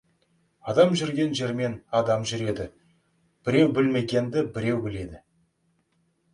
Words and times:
Адам 0.71 0.95
жүрген 1.01 1.35
жермен 1.39 1.75
адам 1.99 2.25
жүреді, 2.33 2.67
біреу 3.45 3.71
білмегенді 3.79 4.47
біреу 4.59 4.85
біледі. 4.89 5.25